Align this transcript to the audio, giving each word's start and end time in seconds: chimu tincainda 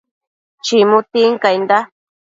chimu 0.65 0.99
tincainda 1.11 1.77